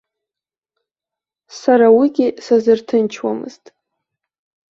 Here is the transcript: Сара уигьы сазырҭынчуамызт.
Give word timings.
Сара 1.59 1.87
уигьы 1.97 2.27
сазырҭынчуамызт. 2.45 3.63